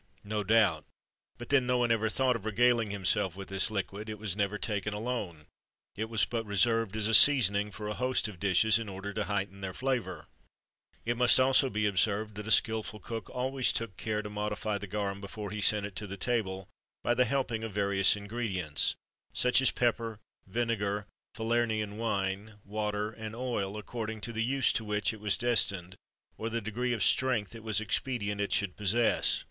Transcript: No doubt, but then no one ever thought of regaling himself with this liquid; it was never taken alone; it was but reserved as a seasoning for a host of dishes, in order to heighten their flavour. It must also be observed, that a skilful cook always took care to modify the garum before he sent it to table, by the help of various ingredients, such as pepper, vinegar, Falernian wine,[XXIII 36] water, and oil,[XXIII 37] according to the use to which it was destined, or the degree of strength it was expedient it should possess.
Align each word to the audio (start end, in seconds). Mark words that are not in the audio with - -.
No 0.23 0.43
doubt, 0.43 0.83
but 1.37 1.49
then 1.49 1.67
no 1.67 1.77
one 1.77 1.91
ever 1.91 2.09
thought 2.09 2.35
of 2.35 2.43
regaling 2.43 2.89
himself 2.89 3.35
with 3.35 3.49
this 3.49 3.69
liquid; 3.69 4.09
it 4.09 4.17
was 4.17 4.35
never 4.35 4.57
taken 4.57 4.95
alone; 4.95 5.45
it 5.95 6.09
was 6.09 6.25
but 6.25 6.43
reserved 6.43 6.95
as 6.95 7.07
a 7.07 7.13
seasoning 7.13 7.69
for 7.69 7.87
a 7.87 7.93
host 7.93 8.27
of 8.27 8.39
dishes, 8.39 8.79
in 8.79 8.89
order 8.89 9.13
to 9.13 9.25
heighten 9.25 9.61
their 9.61 9.75
flavour. 9.75 10.25
It 11.05 11.17
must 11.17 11.39
also 11.39 11.69
be 11.69 11.85
observed, 11.85 12.33
that 12.33 12.47
a 12.47 12.49
skilful 12.49 12.99
cook 12.99 13.29
always 13.29 13.71
took 13.71 13.95
care 13.95 14.23
to 14.23 14.29
modify 14.31 14.79
the 14.79 14.87
garum 14.87 15.21
before 15.21 15.51
he 15.51 15.61
sent 15.61 15.85
it 15.85 15.95
to 15.97 16.17
table, 16.17 16.67
by 17.03 17.13
the 17.13 17.25
help 17.25 17.51
of 17.51 17.71
various 17.71 18.15
ingredients, 18.15 18.95
such 19.33 19.61
as 19.61 19.69
pepper, 19.69 20.17
vinegar, 20.47 21.05
Falernian 21.35 21.97
wine,[XXIII 21.99 22.47
36] 22.55 22.59
water, 22.65 23.11
and 23.11 23.35
oil,[XXIII 23.35 23.73
37] 23.75 23.79
according 23.81 24.21
to 24.21 24.33
the 24.33 24.43
use 24.43 24.73
to 24.73 24.83
which 24.83 25.13
it 25.13 25.19
was 25.21 25.37
destined, 25.37 25.95
or 26.39 26.49
the 26.49 26.59
degree 26.59 26.91
of 26.93 27.03
strength 27.03 27.53
it 27.53 27.63
was 27.63 27.79
expedient 27.79 28.41
it 28.41 28.51
should 28.51 28.75
possess. 28.75 29.39